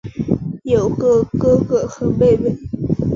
[0.63, 2.57] 有一个哥哥和妹妹。